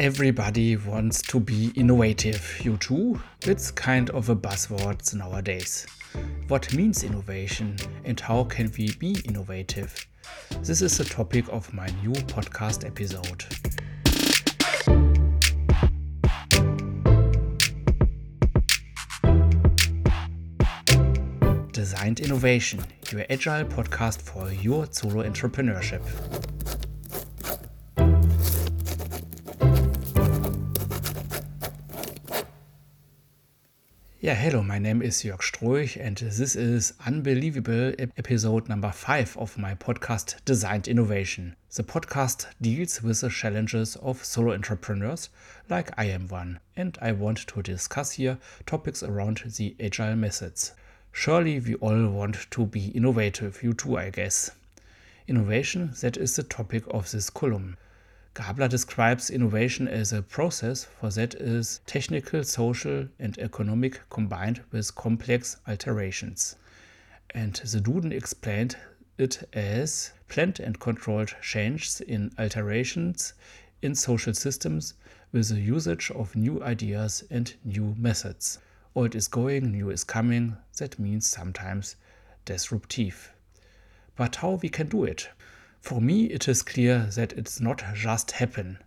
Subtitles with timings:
[0.00, 2.58] Everybody wants to be innovative.
[2.64, 3.20] You too?
[3.42, 5.86] It's kind of a buzzword nowadays.
[6.48, 7.76] What means innovation
[8.06, 10.06] and how can we be innovative?
[10.62, 13.44] This is the topic of my new podcast episode.
[21.72, 22.82] Designed Innovation,
[23.12, 26.00] your agile podcast for your solo entrepreneurship.
[34.22, 39.56] Yeah, hello, my name is Jörg Stroich, and this is Unbelievable episode number five of
[39.56, 41.56] my podcast Designed Innovation.
[41.74, 45.30] The podcast deals with the challenges of solo entrepreneurs,
[45.70, 50.72] like I am one, and I want to discuss here topics around the agile methods.
[51.12, 54.50] Surely we all want to be innovative, you too, I guess.
[55.28, 57.78] Innovation, that is the topic of this column.
[58.32, 64.94] Gabler describes innovation as a process for that is technical, social, and economic combined with
[64.94, 66.54] complex alterations.
[67.30, 68.76] And the Duden explained
[69.18, 73.34] it as planned and controlled changes in alterations
[73.82, 74.94] in social systems
[75.32, 78.58] with the usage of new ideas and new methods.
[78.94, 81.96] Old is going, new is coming, that means sometimes
[82.44, 83.32] disruptive.
[84.14, 85.28] But how we can do it?
[85.80, 88.78] For me, it is clear that it's not just happen.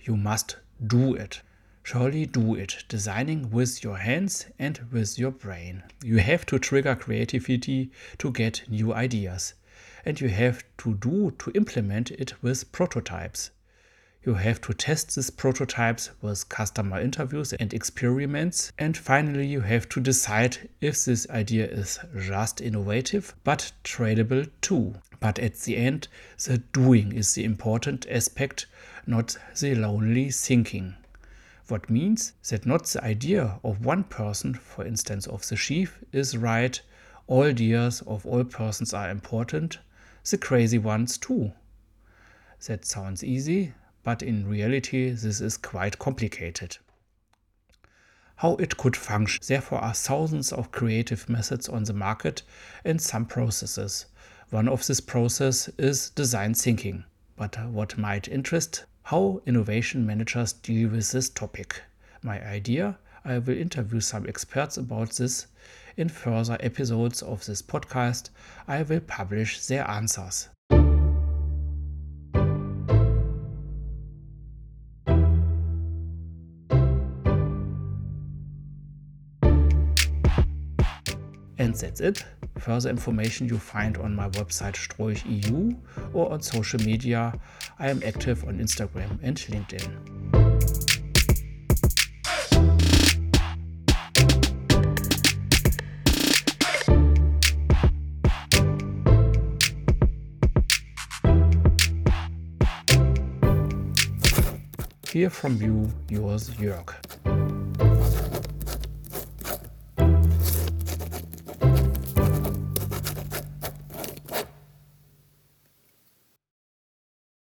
[0.00, 1.42] You must do it.
[1.82, 5.82] Surely do it, designing with your hands and with your brain.
[6.02, 9.54] You have to trigger creativity to get new ideas.
[10.04, 13.50] And you have to do to implement it with prototypes.
[14.24, 18.72] You have to test these prototypes with customer interviews and experiments.
[18.76, 24.94] And finally, you have to decide if this idea is just innovative but tradable too.
[25.20, 26.08] But at the end,
[26.44, 28.66] the doing is the important aspect,
[29.06, 30.96] not the lonely thinking.
[31.68, 36.36] What means that not the idea of one person, for instance of the sheaf, is
[36.36, 36.80] right,
[37.26, 39.78] all ideas of all persons are important,
[40.28, 41.52] the crazy ones too.
[42.66, 46.78] That sounds easy, but in reality this is quite complicated.
[48.36, 49.42] How it could function.
[49.44, 52.42] Therefore are thousands of creative methods on the market
[52.84, 54.06] and some processes.
[54.50, 57.04] One of this process is design thinking.
[57.36, 58.84] But what might interest?
[59.02, 61.82] How innovation managers deal with this topic.
[62.22, 62.98] My idea?
[63.24, 65.46] I will interview some experts about this.
[65.96, 68.30] In further episodes of this podcast,
[68.66, 70.48] I will publish their answers.
[81.58, 82.24] And that's it.
[82.58, 85.76] Further information you find on my website stroich.eu
[86.12, 87.34] or on social media.
[87.78, 90.38] I am active on Instagram and LinkedIn.
[105.10, 107.07] Hear from you, yours Jörg.